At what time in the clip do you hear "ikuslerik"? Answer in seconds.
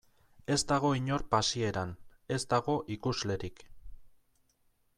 2.97-3.63